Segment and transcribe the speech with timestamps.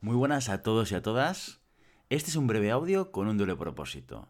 [0.00, 1.58] Muy buenas a todos y a todas.
[2.08, 4.28] Este es un breve audio con un doble propósito.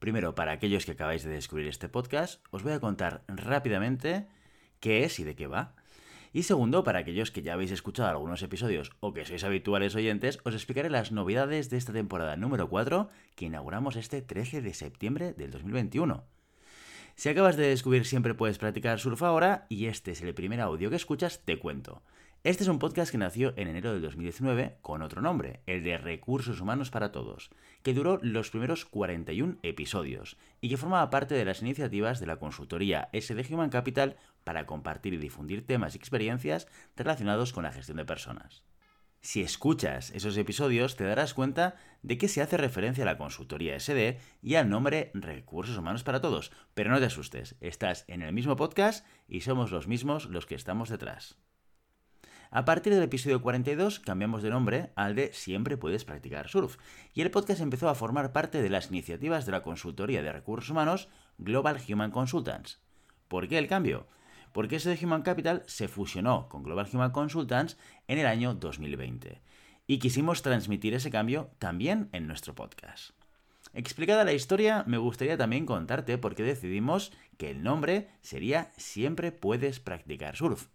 [0.00, 4.26] Primero, para aquellos que acabáis de descubrir este podcast, os voy a contar rápidamente
[4.80, 5.76] qué es y de qué va.
[6.32, 10.40] Y segundo, para aquellos que ya habéis escuchado algunos episodios o que sois habituales oyentes,
[10.42, 15.32] os explicaré las novedades de esta temporada número 4 que inauguramos este 13 de septiembre
[15.32, 16.24] del 2021.
[17.14, 20.90] Si acabas de descubrir Siempre puedes practicar surf ahora y este es el primer audio
[20.90, 22.02] que escuchas, te cuento.
[22.44, 25.96] Este es un podcast que nació en enero del 2019 con otro nombre, el de
[25.96, 27.48] Recursos Humanos para Todos,
[27.82, 32.36] que duró los primeros 41 episodios y que formaba parte de las iniciativas de la
[32.36, 37.96] consultoría SD Human Capital para compartir y difundir temas y experiencias relacionados con la gestión
[37.96, 38.62] de personas.
[39.22, 43.80] Si escuchas esos episodios te darás cuenta de que se hace referencia a la consultoría
[43.80, 48.34] SD y al nombre Recursos Humanos para Todos, pero no te asustes, estás en el
[48.34, 51.38] mismo podcast y somos los mismos los que estamos detrás.
[52.54, 56.76] A partir del episodio 42 cambiamos de nombre al de Siempre puedes practicar surf,
[57.12, 60.70] y el podcast empezó a formar parte de las iniciativas de la consultoría de recursos
[60.70, 62.78] humanos Global Human Consultants.
[63.26, 64.06] ¿Por qué el cambio?
[64.52, 69.42] Porque ese de Human Capital se fusionó con Global Human Consultants en el año 2020,
[69.88, 73.14] y quisimos transmitir ese cambio también en nuestro podcast.
[73.72, 79.32] Explicada la historia, me gustaría también contarte por qué decidimos que el nombre sería Siempre
[79.32, 80.68] puedes practicar surf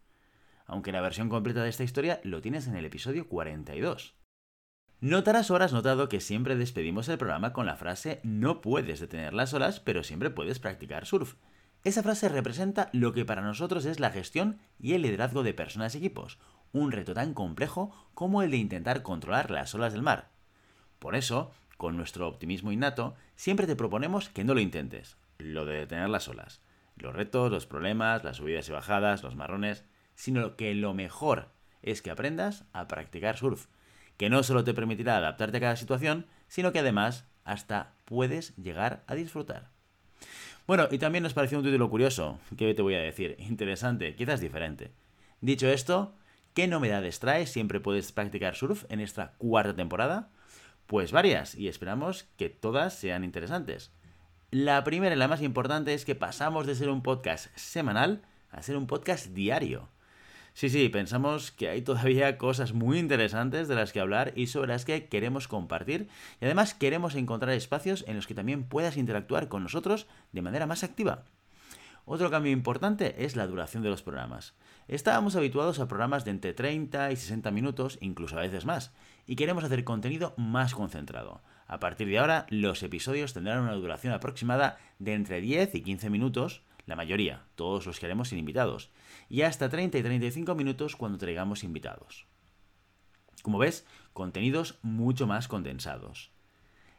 [0.70, 4.16] aunque la versión completa de esta historia lo tienes en el episodio 42.
[5.02, 9.34] Notarás o habrás notado que siempre despedimos el programa con la frase no puedes detener
[9.34, 11.36] las olas, pero siempre puedes practicar surf.
[11.84, 15.96] Esa frase representa lo que para nosotros es la gestión y el liderazgo de personas
[15.96, 16.38] y equipos,
[16.72, 20.30] un reto tan complejo como el de intentar controlar las olas del mar.
[21.00, 25.78] Por eso, con nuestro optimismo innato, siempre te proponemos que no lo intentes, lo de
[25.78, 26.62] detener las olas.
[26.96, 29.86] Los retos, los problemas, las subidas y bajadas, los marrones,
[30.20, 31.48] sino que lo mejor
[31.82, 33.68] es que aprendas a practicar surf,
[34.18, 39.02] que no solo te permitirá adaptarte a cada situación, sino que además hasta puedes llegar
[39.08, 39.70] a disfrutar.
[40.68, 43.38] Bueno, y también nos pareció un título curioso, ¿qué te voy a decir?
[43.40, 44.92] Interesante, quizás diferente.
[45.40, 46.14] Dicho esto,
[46.54, 47.48] ¿qué novedades trae?
[47.48, 50.28] Siempre puedes practicar surf en esta cuarta temporada.
[50.86, 53.94] Pues varias, y esperamos que todas sean interesantes.
[54.52, 58.22] La primera y la más importante es que pasamos de ser un podcast semanal
[58.52, 59.88] a ser un podcast diario.
[60.60, 64.74] Sí, sí, pensamos que hay todavía cosas muy interesantes de las que hablar y sobre
[64.74, 66.10] las que queremos compartir
[66.42, 70.68] y además queremos encontrar espacios en los que también puedas interactuar con nosotros de manera
[70.68, 71.24] más activa.
[72.04, 74.54] Otro cambio importante es la duración de los programas.
[74.90, 78.92] Estábamos habituados a programas de entre 30 y 60 minutos, incluso a veces más,
[79.26, 81.42] y queremos hacer contenido más concentrado.
[81.68, 86.10] A partir de ahora, los episodios tendrán una duración aproximada de entre 10 y 15
[86.10, 88.90] minutos, la mayoría, todos los que haremos sin invitados,
[89.30, 92.26] y hasta 30 y 35 minutos cuando traigamos invitados.
[93.42, 96.32] Como ves, contenidos mucho más condensados.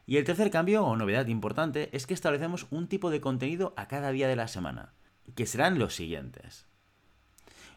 [0.07, 3.87] Y el tercer cambio o novedad importante es que establecemos un tipo de contenido a
[3.87, 4.93] cada día de la semana,
[5.35, 6.65] que serán los siguientes.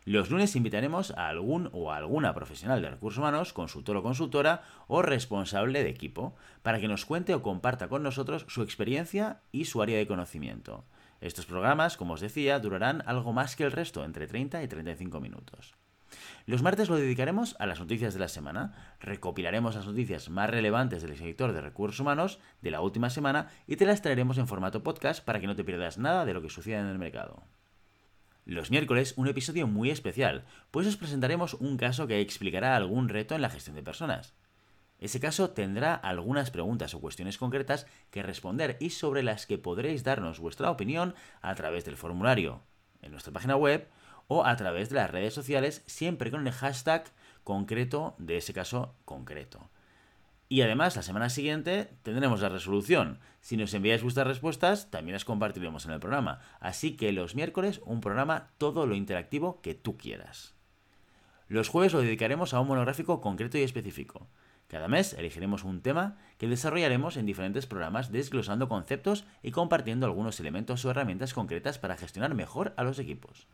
[0.06, 4.62] Los lunes invitaremos a algún o a alguna profesional de recursos humanos, consultor o consultora
[4.86, 9.64] o responsable de equipo, para que nos cuente o comparta con nosotros su experiencia y
[9.64, 10.84] su área de conocimiento.
[11.24, 15.20] Estos programas, como os decía, durarán algo más que el resto, entre 30 y 35
[15.22, 15.74] minutos.
[16.44, 18.94] Los martes lo dedicaremos a las noticias de la semana.
[19.00, 23.76] Recopilaremos las noticias más relevantes del sector de recursos humanos de la última semana y
[23.76, 26.50] te las traeremos en formato podcast para que no te pierdas nada de lo que
[26.50, 27.42] suceda en el mercado.
[28.44, 33.34] Los miércoles un episodio muy especial, pues os presentaremos un caso que explicará algún reto
[33.34, 34.34] en la gestión de personas.
[35.04, 40.02] Ese caso tendrá algunas preguntas o cuestiones concretas que responder y sobre las que podréis
[40.02, 42.62] darnos vuestra opinión a través del formulario
[43.02, 43.86] en nuestra página web
[44.28, 47.04] o a través de las redes sociales, siempre con el hashtag
[47.42, 49.68] concreto de ese caso concreto.
[50.48, 53.18] Y además, la semana siguiente tendremos la resolución.
[53.42, 56.40] Si nos enviáis vuestras respuestas, también las compartiremos en el programa.
[56.60, 60.54] Así que los miércoles, un programa todo lo interactivo que tú quieras.
[61.46, 64.28] Los jueves lo dedicaremos a un monográfico concreto y específico.
[64.74, 70.40] Cada mes elegiremos un tema que desarrollaremos en diferentes programas desglosando conceptos y compartiendo algunos
[70.40, 73.46] elementos o herramientas concretas para gestionar mejor a los equipos.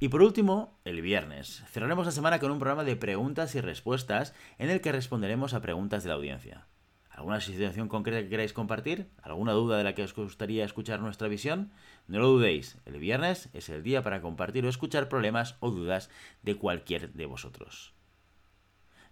[0.00, 4.34] Y por último, el viernes, cerraremos la semana con un programa de preguntas y respuestas
[4.58, 6.66] en el que responderemos a preguntas de la audiencia.
[7.08, 9.08] ¿Alguna situación concreta que queráis compartir?
[9.22, 11.72] ¿Alguna duda de la que os gustaría escuchar nuestra visión?
[12.06, 16.10] No lo dudéis, el viernes es el día para compartir o escuchar problemas o dudas
[16.42, 17.97] de cualquier de vosotros.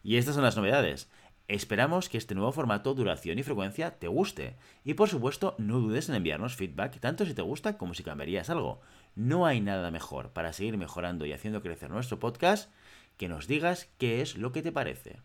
[0.02, 1.10] Y estas son las novedades.
[1.48, 4.56] Esperamos que este nuevo formato, duración y frecuencia te guste.
[4.84, 8.50] Y por supuesto, no dudes en enviarnos feedback, tanto si te gusta como si cambiarías
[8.50, 8.80] algo.
[9.14, 12.70] No hay nada mejor para seguir mejorando y haciendo crecer nuestro podcast
[13.16, 15.20] que nos digas qué es lo que te parece.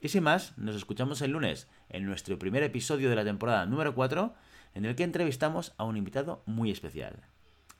[0.00, 3.94] Y sin más, nos escuchamos el lunes en nuestro primer episodio de la temporada número
[3.94, 4.34] 4,
[4.74, 7.24] en el que entrevistamos a un invitado muy especial.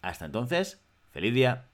[0.02, 1.68] Hasta entonces, feliz día.